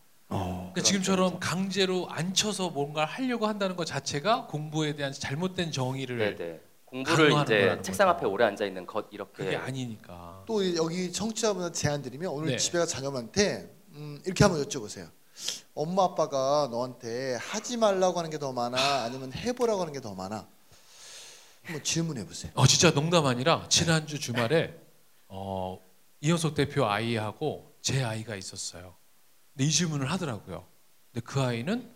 어. 0.72 0.74
그러니까 0.74 0.82
지금처럼 0.82 1.38
강제로 1.38 2.08
앉혀서 2.10 2.70
뭔가 2.70 3.04
하려고 3.04 3.46
한다는 3.46 3.76
것 3.76 3.84
자체가 3.84 4.46
공부에 4.46 4.96
대한 4.96 5.12
잘못된 5.12 5.70
정의를 5.70 6.36
네네. 6.36 6.60
공부를 6.86 7.16
강요하는 7.30 7.44
이제 7.76 7.82
책상 7.82 8.06
거죠. 8.06 8.16
앞에 8.16 8.26
오래 8.26 8.44
앉아 8.46 8.64
있는 8.64 8.86
것 8.86 9.06
이렇게 9.10 9.44
그게 9.44 9.56
아니니까. 9.56 10.44
또 10.46 10.74
여기 10.76 11.12
청취자분한테 11.12 11.78
제안 11.78 12.02
드리면 12.02 12.30
오늘 12.30 12.48
네. 12.52 12.56
집에 12.56 12.78
가 12.78 12.86
자녀한테 12.86 13.70
음, 13.92 14.20
이렇게 14.24 14.44
한번 14.44 14.62
여쭤보세요. 14.64 15.08
엄마 15.74 16.04
아빠가 16.04 16.68
너한테 16.70 17.36
하지 17.40 17.76
말라고 17.76 18.18
하는 18.18 18.30
게 18.30 18.38
더 18.38 18.52
많아 18.52 19.02
아니면 19.04 19.32
해보라고 19.32 19.80
하는 19.80 19.92
게 19.92 20.00
더 20.00 20.14
많아? 20.14 20.46
한번 21.64 21.82
질문해 21.84 22.26
보세요. 22.26 22.50
어 22.54 22.66
진짜 22.66 22.92
농담 22.92 23.24
아니라 23.26 23.66
지난주 23.68 24.18
주말에 24.18 24.74
어 25.28 25.78
이현석 26.20 26.54
대표 26.54 26.86
아이하고 26.86 27.72
제 27.80 28.02
아이가 28.02 28.36
있었어요. 28.36 28.94
근데 29.52 29.64
이 29.66 29.70
질문을 29.70 30.10
하더라고요. 30.10 30.64
근데 31.12 31.24
그 31.26 31.40
아이는 31.40 31.90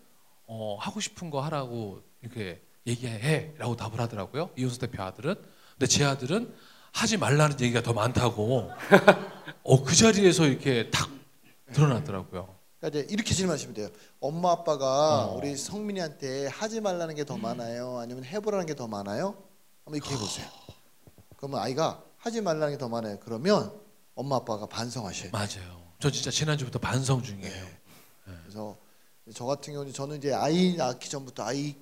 어 0.47 0.77
하고 0.79 1.01
싶은 1.01 1.31
거 1.31 1.41
하라고 1.43 2.01
이렇게 2.23 2.63
얘기해라고 2.87 3.77
답을 3.77 4.01
하더라고요. 4.01 4.51
이현석 4.57 4.81
대표 4.81 5.03
아들은. 5.03 5.35
근데 5.73 5.87
제 5.87 6.05
아들은 6.05 6.55
하지 6.93 7.17
말라는 7.17 7.61
얘기가 7.61 7.83
더 7.83 7.93
많다고. 7.93 8.71
어 9.65 9.83
그 9.85 9.95
자리에서 9.95 10.47
이렇게 10.47 10.91
탁 10.91 11.09
드러났더라고요. 11.73 12.55
그러니까 12.79 13.01
이제 13.01 13.13
이렇게 13.13 13.35
질문하시면 13.35 13.75
돼요. 13.75 13.89
엄마 14.21 14.53
아빠가 14.53 15.27
어. 15.27 15.37
우리 15.37 15.57
성민이한테 15.57 16.47
하지 16.49 16.81
말라는 16.81 17.15
게 17.15 17.25
더 17.25 17.37
많아요, 17.37 17.99
아니면 17.99 18.25
해보라는 18.25 18.67
게 18.67 18.75
더 18.75 18.87
많아요? 18.87 19.35
한번 19.85 19.97
이렇게 19.97 20.15
해보세요. 20.15 20.47
그러면 21.37 21.61
아이가 21.61 22.03
하지 22.19 22.41
말라는 22.41 22.75
게 22.75 22.79
더 22.79 22.89
많아요. 22.89 23.19
그러면 23.21 23.73
엄마 24.15 24.37
아빠가 24.37 24.67
반성하셔요. 24.67 25.31
맞아요. 25.33 25.86
저 25.99 26.11
진짜 26.11 26.31
지난주부터 26.31 26.79
반성 26.79 27.23
중이에요. 27.23 27.67
그래서 28.43 28.77
저 29.35 29.45
같은 29.45 29.73
경우는 29.73 29.93
저는 29.93 30.19
이제 30.19 30.33
아이 30.33 30.77
낳기 30.77 31.09
전부터 31.09 31.43
아이에 31.45 31.75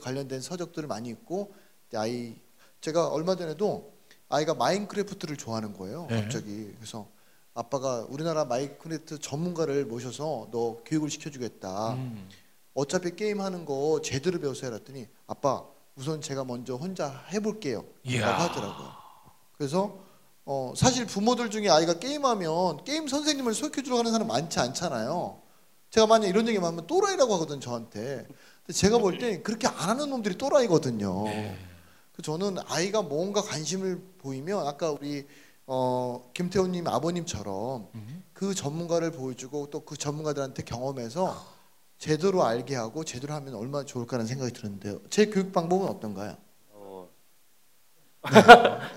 관련된 0.00 0.40
서적들을 0.40 0.88
많이 0.88 1.08
읽고 1.10 1.54
아이 1.94 2.34
제가 2.80 3.08
얼마 3.08 3.34
전에도 3.36 3.92
아이가 4.28 4.54
마인크래프트를 4.54 5.36
좋아하는 5.36 5.76
거예요. 5.76 6.06
네. 6.08 6.22
갑자기 6.22 6.72
그래서 6.76 7.08
아빠가 7.54 8.06
우리나라 8.08 8.44
마인크래프트 8.44 9.18
전문가를 9.18 9.86
모셔서 9.86 10.48
너 10.52 10.82
교육을 10.84 11.10
시켜주겠다. 11.10 11.94
음. 11.94 12.28
어차피 12.74 13.16
게임 13.16 13.40
하는 13.40 13.64
거 13.64 14.00
제대로 14.04 14.38
배우세요. 14.38 14.72
했더니 14.74 15.08
아빠 15.26 15.64
우선 15.96 16.20
제가 16.20 16.44
먼저 16.44 16.76
혼자 16.76 17.24
해볼게요. 17.32 17.84
이야. 18.04 18.30
라고 18.30 18.42
하더라고요. 18.44 18.92
그래서 19.56 19.98
어, 20.50 20.72
사실 20.74 21.04
부모들 21.04 21.50
중에 21.50 21.68
아이가 21.68 21.98
게임하면 21.98 22.82
게임 22.84 23.06
선생님을 23.06 23.52
소개해 23.52 23.82
주러 23.84 23.96
가는 23.98 24.10
사람 24.10 24.28
많지 24.28 24.58
않잖아요. 24.58 25.42
제가 25.90 26.06
만약 26.06 26.26
이런 26.28 26.48
얘기만 26.48 26.72
하면 26.72 26.86
또라이라고 26.86 27.34
하거든 27.34 27.60
저한테. 27.60 28.26
근데 28.64 28.72
제가 28.72 28.96
볼 28.96 29.18
때 29.18 29.42
그렇게 29.42 29.66
안 29.68 29.90
하는 29.90 30.08
놈들이 30.08 30.38
또라이거든요. 30.38 31.24
그 32.14 32.22
저는 32.22 32.56
아이가 32.66 33.02
뭔가 33.02 33.42
관심을 33.42 34.00
보이면 34.18 34.66
아까 34.66 34.90
우리 34.90 35.26
어, 35.66 36.30
김태훈님 36.32 36.86
아버님처럼 36.88 37.88
음. 37.94 38.24
그 38.32 38.54
전문가를 38.54 39.12
보여주고 39.12 39.68
또 39.68 39.80
그 39.84 39.98
전문가들한테 39.98 40.62
경험해서 40.62 41.36
제대로 41.98 42.44
알게 42.44 42.74
하고 42.74 43.04
제대로 43.04 43.34
하면 43.34 43.54
얼마나 43.54 43.84
좋을까라는 43.84 44.26
생각이 44.26 44.52
드는데요. 44.54 45.00
제 45.10 45.26
교육 45.26 45.52
방법은 45.52 45.88
어떤가요? 45.88 46.38
어, 48.22 48.28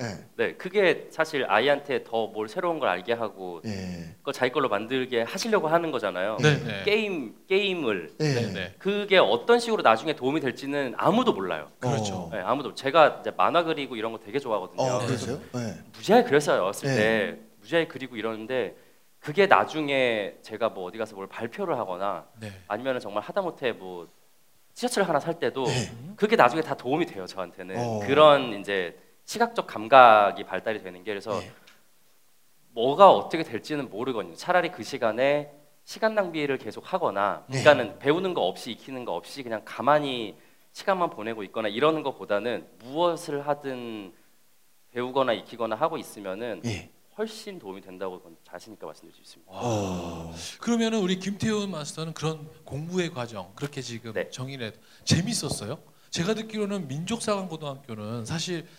예. 0.02 0.26
네, 0.36 0.54
그게 0.56 1.08
사실 1.12 1.46
아이한테 1.48 2.04
더 2.04 2.28
뭘 2.32 2.48
새로운 2.48 2.80
걸 2.80 2.90
알게 2.90 3.14
하고 3.14 3.62
예. 3.66 4.16
그걸 4.20 4.34
자기 4.34 4.52
걸로 4.52 4.68
만들게 4.70 5.22
하시려고 5.24 5.68
하는 5.68 5.92
거잖아요. 5.92 6.38
네 6.40 6.64
네. 6.64 6.84
게임 6.84 7.36
게임을 7.48 8.14
예. 8.20 8.24
네 8.34 8.54
네. 8.54 8.76
그게 8.80 9.18
어떤 9.18 9.60
식으로 9.60 9.82
나중에 9.84 10.14
도움이 10.14 10.40
될지는 10.40 10.94
아무도 10.98 11.34
몰라요. 11.34 11.68
그렇죠. 11.80 12.16
어. 12.16 12.30
네, 12.32 12.40
아무도 12.40 12.74
제가 12.74 13.20
이제 13.22 13.32
만화 13.36 13.64
그리고 13.64 13.96
이런 13.96 14.12
거 14.12 14.18
되게 14.20 14.40
좋아하거든요. 14.40 14.82
어, 14.82 15.00
네. 15.00 15.06
그러세요? 15.08 15.40
예. 15.56 15.76
무지하게 15.94 16.28
그렸어요 16.28 16.64
어렸을 16.64 16.90
네. 16.90 16.96
때 16.96 17.38
무지하게 17.60 17.88
그리고 17.88 18.16
이러는데 18.16 18.76
그게 19.20 19.46
나중에 19.46 20.36
제가 20.42 20.70
뭐 20.70 20.86
어디 20.88 20.98
가서 20.98 21.16
뭘 21.16 21.28
발표를 21.28 21.78
하거나 21.78 22.26
네. 22.40 22.52
아니면 22.68 23.00
정말 23.00 23.22
하다못해 23.24 23.74
뭐 23.74 24.08
티셔츠를 24.74 25.08
하나 25.08 25.20
살 25.20 25.38
때도 25.38 25.66
네. 25.66 25.92
그게 26.16 26.36
나중에 26.36 26.62
다 26.62 26.74
도움이 26.76 27.06
돼요 27.06 27.26
저한테는 27.28 27.76
어. 27.78 28.00
그런 28.08 28.60
이제 28.60 28.98
시각적 29.26 29.68
감각이 29.68 30.44
발달이 30.44 30.84
되는 30.84 31.04
게 31.04 31.12
그래서 31.12 31.40
네. 31.40 31.52
뭐가 32.74 33.12
어떻게 33.12 33.44
될지는 33.44 33.90
모르거든요 33.90 34.36
차라리 34.36 34.72
그 34.72 34.84
시간에 34.84 35.54
시간 35.84 36.16
낭비를 36.16 36.58
계속 36.58 36.92
하거나 36.94 37.46
네. 37.48 37.62
그러니까는 37.64 38.00
배우는 38.00 38.34
거 38.34 38.42
없이 38.42 38.72
익히는 38.72 39.06
거 39.06 39.14
없이 39.14 39.44
그냥 39.44 39.62
가만히 39.66 40.38
시간만 40.74 41.10
보내고 41.10 41.44
있거나 41.44 41.68
이러는 41.68 42.04
것보다는 42.04 42.68
무엇을 42.80 43.48
하든 43.48 44.14
배우거나 44.92 45.34
익히거나 45.34 45.76
하고 45.76 45.98
있으면은 45.98 46.62
예. 46.66 46.90
훨씬 47.18 47.60
도움이 47.60 47.82
된다고 47.82 48.22
자신 48.44 48.74
있게 48.74 48.86
말씀드릴 48.86 49.14
수 49.14 49.22
있습니다. 49.22 49.52
어. 49.54 50.34
그러면은 50.60 51.00
우리 51.00 51.20
김태훈 51.20 51.72
마스터는 51.72 52.14
그런 52.14 52.48
공부의 52.64 53.12
과정 53.12 53.52
그렇게 53.56 53.82
지금 53.82 54.14
네. 54.14 54.30
정의를 54.30 54.68
해 54.68 54.72
재밌었어요? 55.04 55.78
제가 56.10 56.34
듣기로는 56.34 56.88
민족사관고등학교는 56.88 58.26
사실 58.26 58.62
막 58.64 58.70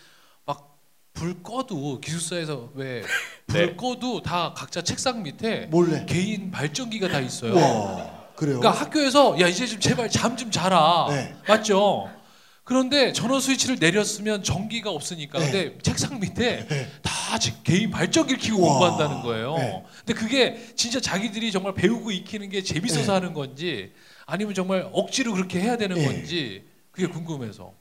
불 1.22 1.40
꺼도 1.40 2.00
기숙사에서 2.00 2.70
왜 2.74 3.02
불 3.46 3.66
네. 3.66 3.76
꺼도 3.76 4.22
다 4.22 4.52
각자 4.56 4.82
책상 4.82 5.22
밑에 5.22 5.66
몰래. 5.70 6.04
개인 6.04 6.50
발전기가 6.50 7.06
다 7.08 7.20
있어요. 7.20 7.54
와. 7.54 8.22
그래요? 8.34 8.58
그러니까 8.58 8.70
학교에서 8.72 9.38
야 9.40 9.46
이제 9.46 9.64
좀 9.64 9.78
제발 9.78 10.10
잠 10.10 10.36
좀 10.36 10.50
자라 10.50 11.06
네. 11.10 11.32
맞죠? 11.46 12.10
그런데 12.64 13.12
전원 13.12 13.40
스위치를 13.40 13.76
내렸으면 13.78 14.42
전기가 14.42 14.90
없으니까 14.90 15.38
네. 15.38 15.44
근데 15.52 15.78
책상 15.82 16.18
밑에 16.18 16.66
네. 16.66 16.90
다 17.02 17.38
지- 17.38 17.62
개인 17.62 17.92
발전기를 17.92 18.40
켜고 18.40 18.60
우와. 18.62 18.78
공부한다는 18.80 19.22
거예요. 19.22 19.54
네. 19.58 19.84
근데 20.04 20.14
그게 20.14 20.72
진짜 20.74 20.98
자기들이 21.00 21.52
정말 21.52 21.72
배우고 21.74 22.10
익히는 22.10 22.48
게 22.48 22.62
재밌어서 22.64 23.06
네. 23.06 23.12
하는 23.12 23.32
건지 23.32 23.92
아니면 24.26 24.54
정말 24.54 24.88
억지로 24.92 25.34
그렇게 25.34 25.60
해야 25.60 25.76
되는 25.76 25.94
네. 25.96 26.04
건지 26.04 26.64
그게 26.90 27.06
궁금해서. 27.06 27.74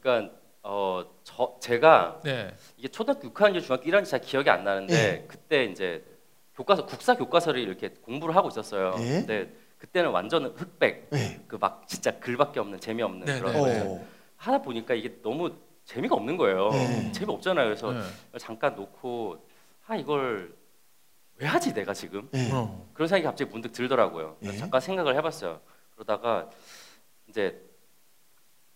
그러니까 0.00 0.32
어, 0.68 1.04
저 1.22 1.56
제가 1.60 2.20
네. 2.24 2.52
이게 2.76 2.88
초등학교 2.88 3.32
6학년, 3.32 3.62
중학교 3.62 3.84
1학년 3.84 4.04
잘 4.04 4.20
기억이 4.20 4.50
안 4.50 4.64
나는데 4.64 4.94
네. 4.94 5.24
그때 5.28 5.64
이제 5.64 6.04
교과서 6.56 6.86
국사 6.86 7.14
교과서를 7.14 7.60
이렇게 7.60 7.90
공부를 7.90 8.34
하고 8.34 8.48
있었어요. 8.48 8.96
네. 8.96 9.20
근데 9.20 9.52
그때는 9.78 10.10
완전 10.10 10.46
흑백 10.46 11.08
네. 11.10 11.40
그막 11.46 11.86
진짜 11.86 12.18
글밖에 12.18 12.58
없는 12.58 12.80
재미없는 12.80 13.26
네, 13.26 13.38
그런 13.38 13.52
네, 13.52 13.60
거예요. 13.60 13.84
어. 13.84 14.06
하다 14.38 14.62
보니까 14.62 14.94
이게 14.94 15.20
너무 15.22 15.52
재미가 15.84 16.16
없는 16.16 16.36
거예요. 16.36 16.70
네. 16.70 17.12
재미없잖아요. 17.12 17.66
그래서 17.66 17.92
네. 17.92 18.00
잠깐 18.38 18.74
놓고 18.74 19.46
아 19.86 19.94
이걸 19.94 20.52
왜 21.36 21.46
하지 21.46 21.72
내가 21.74 21.94
지금 21.94 22.28
예. 22.34 22.50
어. 22.50 22.88
그런 22.92 23.06
생각이 23.06 23.24
갑자기 23.24 23.50
문득 23.52 23.72
들더라고요. 23.72 24.36
예. 24.42 24.52
잠깐 24.56 24.80
생각을 24.80 25.14
해봤어요. 25.14 25.60
그러다가 25.94 26.50
이제 27.28 27.62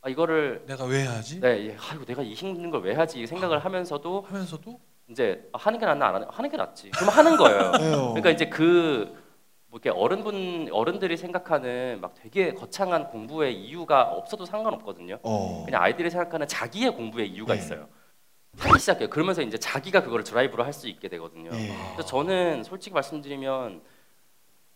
아 0.03 0.09
이거를 0.09 0.65
내가 0.67 0.85
왜 0.85 1.05
하지? 1.05 1.41
네, 1.41 1.67
예, 1.69 1.77
아이고 1.91 2.05
내가 2.05 2.23
이 2.23 2.33
힘든 2.33 2.71
걸 2.71 2.81
왜 2.83 2.95
하지 2.95 3.21
이 3.21 3.27
생각을 3.27 3.59
하면서도 3.59 4.23
하면서도 4.23 4.81
이제 5.11 5.47
아, 5.53 5.59
하는 5.59 5.79
게 5.79 5.85
낫나 5.87 6.07
안 6.09 6.15
하는 6.15 6.29
하는 6.31 6.51
게 6.51 6.57
낫지. 6.57 6.91
그럼 6.93 7.09
하는 7.11 7.37
거예요. 7.37 7.73
그러니까 8.15 8.31
이제 8.31 8.47
그 8.49 9.19
뭐 9.73 9.79
이렇게 9.81 9.91
어른분 9.97 10.69
어른들이 10.73 11.17
생각하는 11.17 11.99
막 12.01 12.13
되게 12.15 12.53
거창한 12.55 13.07
공부의 13.07 13.55
이유가 13.55 14.03
없어도 14.03 14.45
상관없거든요. 14.45 15.21
어. 15.23 15.63
그냥 15.65 15.81
아이들이 15.81 16.11
생각하는 16.11 16.49
자기의 16.49 16.91
공부의 16.97 17.29
이유가 17.29 17.55
네. 17.55 17.61
있어요. 17.61 17.87
하기 18.59 18.81
시작해요. 18.81 19.09
그러면서 19.11 19.43
이제 19.43 19.59
자기가 19.59 20.03
그거를 20.03 20.25
드라이브로 20.25 20.65
할 20.65 20.73
수 20.73 20.89
있게 20.89 21.07
되거든요. 21.09 21.51
예. 21.53 21.69
그래서 21.95 22.05
저는 22.05 22.65
솔직히 22.65 22.95
말씀드리면 22.95 23.81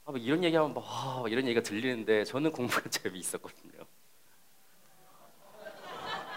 아, 0.05 0.11
뭐 0.13 0.21
이런 0.21 0.45
얘기하면 0.45 0.75
막, 0.75 0.85
아, 0.87 1.21
막 1.23 1.33
이런 1.33 1.45
얘기가 1.47 1.63
들리는데 1.63 2.23
저는 2.25 2.53
공부가 2.53 2.83
재미있었거든요. 2.91 3.74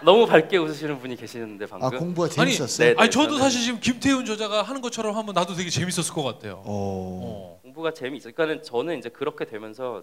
너무 0.04 0.26
밝게 0.26 0.56
웃으시는 0.56 0.98
분이 0.98 1.16
계시는데 1.16 1.66
방금. 1.66 1.86
아 1.86 1.90
공부가 1.90 2.28
재밌었어요. 2.28 2.94
네. 2.94 2.94
아니 2.98 3.10
저도 3.10 3.38
사실 3.38 3.62
지금 3.62 3.80
김태훈 3.80 4.24
저자가 4.24 4.62
하는 4.62 4.80
것처럼 4.80 5.16
하면 5.16 5.34
나도 5.34 5.54
되게 5.54 5.70
재밌었을 5.70 6.14
것 6.14 6.22
같아요. 6.22 6.62
어. 6.64 6.64
어. 6.66 7.60
공부가 7.62 7.92
재미있어요. 7.92 8.32
그러니까는 8.32 8.62
저는 8.62 8.98
이제 8.98 9.08
그렇게 9.08 9.44
되면서 9.44 10.02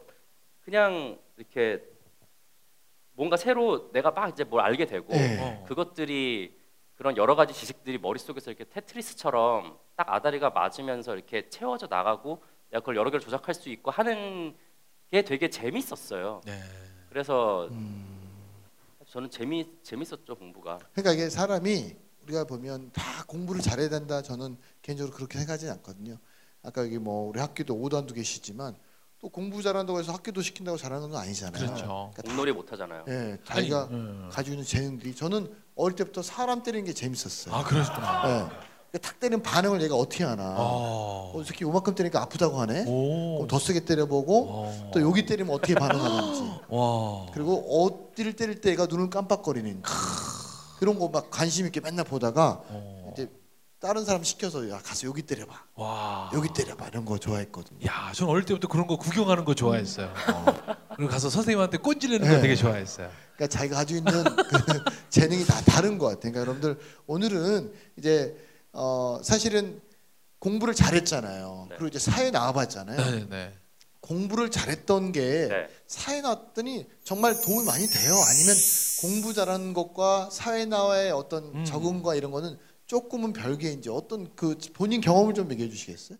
그냥 0.62 1.18
이렇게 1.38 1.82
뭔가 3.14 3.38
새로 3.38 3.92
내가 3.92 4.12
막 4.12 4.30
이제 4.30 4.44
뭘 4.44 4.62
알게 4.62 4.86
되고 4.86 5.14
예. 5.14 5.38
어. 5.40 5.66
그것들이 5.68 6.54
그런 6.96 7.18
여러 7.18 7.36
가지 7.36 7.54
지식들이 7.54 7.98
머릿속에서 7.98 8.52
이렇게 8.52 8.66
테트리스처럼 8.66 9.78
딱 9.96 10.14
아다리가 10.14 10.50
맞으면서 10.50 11.14
이렇게 11.16 11.50
채워져 11.50 11.88
나가고 11.90 12.42
내가 12.70 12.82
그걸 12.82 12.96
여러 12.96 13.10
개를 13.10 13.22
조작할 13.22 13.54
수 13.54 13.70
있고 13.70 13.92
하는 13.92 14.56
게 15.12 15.22
되게 15.22 15.50
재밌었어요. 15.50 16.42
네. 16.46 16.60
그래서 17.10 17.68
음. 17.72 18.15
저는 19.16 19.30
재미 19.30 19.66
재밌었죠 19.82 20.36
공부가. 20.36 20.78
그러니까 20.92 21.14
이게 21.14 21.30
사람이 21.30 21.96
우리가 22.24 22.44
보면 22.44 22.92
다 22.92 23.24
공부를 23.28 23.62
잘해야 23.62 23.88
된다. 23.88 24.22
저는 24.22 24.58
개인적으로 24.82 25.16
그렇게 25.16 25.38
생각하지 25.38 25.70
않거든요. 25.70 26.18
아까 26.62 26.82
여기 26.84 26.98
뭐 26.98 27.30
우리 27.30 27.40
학교도 27.40 27.76
오단도 27.76 28.14
계시지만 28.14 28.76
또 29.22 29.30
공부 29.30 29.62
잘한다고 29.64 30.00
해서 30.00 30.12
학교도 30.12 30.42
시킨다고 30.42 30.78
잘하는 30.78 31.12
건 31.12 31.22
아니잖아요. 31.22 31.66
그렇죠. 31.66 31.86
그러니까 31.86 32.22
다- 32.24 32.28
공놀이 32.28 32.52
못 32.52 32.70
하잖아요. 32.74 33.06
예, 33.08 33.38
자기가 33.46 33.84
아니, 33.84 33.96
음. 33.96 34.30
가지고 34.30 34.56
있는 34.56 34.66
재능들이 34.66 35.16
저는 35.16 35.56
어릴 35.78 35.96
때부터 35.96 36.22
사람 36.22 36.62
때리는 36.62 36.84
게 36.86 36.92
재밌었어요. 36.92 37.56
아 37.56 37.64
그러셨구나. 37.64 38.24
예. 38.52 38.75
그러니까 38.96 39.00
탁 39.10 39.20
때리는 39.20 39.44
반응을 39.44 39.82
얘가 39.82 39.96
어떻게 39.96 40.24
하나. 40.24 40.56
어. 40.58 41.34
어, 41.36 41.44
새끼 41.44 41.64
요만큼 41.66 41.96
때리니까 41.96 42.22
아프다고 42.22 42.60
하네. 42.62 42.86
오. 42.88 43.36
그럼 43.38 43.48
더 43.48 43.60
세게 43.60 43.82
때려보고 43.86 44.46
어. 44.50 44.92
또 44.94 45.02
여기 45.02 45.26
때리면 45.26 45.54
어떻게 45.54 45.76
반응하는지. 45.76 46.42
와. 46.70 47.26
그리고 47.34 47.84
어디를 47.86 48.34
때릴 48.34 48.62
때 48.62 48.72
얘가 48.72 48.86
눈을 48.86 49.10
깜빡거리는지. 49.10 49.84
그런 50.80 50.98
거 51.00 51.10
막 51.10 51.30
관심 51.30 51.66
있게 51.66 51.80
맨날 51.82 52.06
보다가 52.06 52.62
어. 52.68 53.12
이제 53.14 53.30
다른 53.80 54.04
사람 54.06 54.24
시켜서 54.24 54.70
야 54.70 54.80
가서 54.84 55.08
여기 55.08 55.22
때려봐. 55.24 55.54
와. 55.76 56.32
여기 56.34 56.48
때려봐 56.54 56.88
이런 56.88 57.04
거 57.06 57.18
좋아했거든요. 57.18 57.80
야, 57.88 58.12
전 58.14 58.30
어릴 58.30 58.46
때부터 58.46 58.68
그런 58.70 58.88
거 58.88 58.98
구경하는 58.98 59.44
거 59.46 59.54
좋아했어요. 59.54 60.12
그리고 60.96 61.12
가서 61.12 61.30
선생님한테 61.30 61.78
꼰지르는 61.80 62.28
거 62.28 62.36
네. 62.36 62.42
되게 62.42 62.56
좋아했어요. 62.56 63.10
그러니까 63.36 63.58
자기가 63.58 63.76
가지고 63.76 63.98
있는 64.00 64.24
그 64.48 64.84
재능이 65.10 65.46
다 65.46 65.60
다른 65.66 65.98
것 65.98 66.06
같아요. 66.08 66.32
그러니까 66.32 66.40
여러분들 66.42 66.80
오늘은 67.08 67.74
이제 67.98 68.36
어 68.76 69.20
사실은 69.24 69.82
공부를 70.40 70.76
잘했잖아요. 70.76 71.68
네. 71.70 71.76
그리고 71.78 71.88
이제 71.88 72.00
사회 72.00 72.30
나와봤잖아요. 72.30 72.98
네, 72.98 73.26
네. 73.30 73.54
공부를 74.02 74.52
잘했던 74.52 75.12
게 75.12 75.48
네. 75.48 75.68
사회 75.88 76.22
나왔더니 76.22 76.86
정말 77.04 77.40
도움이 77.42 77.66
많이 77.66 77.88
돼요. 77.88 78.14
아니면 78.14 78.56
공부 79.02 79.34
잘하는 79.34 79.74
것과 79.74 80.30
사회 80.32 80.66
나와의 80.66 81.12
어떤 81.12 81.46
음. 81.56 81.66
적응과 81.66 82.16
이런 82.16 82.32
거는 82.32 82.58
조금은 82.86 83.34
별개인지 83.34 83.90
어떤 83.90 84.36
그 84.36 84.56
본인 84.74 85.02
경험을 85.02 85.34
좀 85.34 85.52
얘기해 85.52 85.70
주시겠어요? 85.70 86.20